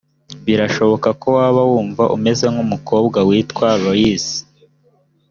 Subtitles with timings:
[0.45, 4.27] biranashoboka ko waba wumva umeze nk umukobwa witwa lois